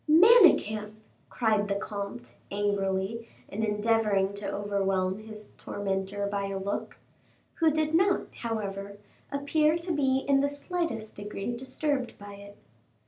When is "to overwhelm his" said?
4.33-5.51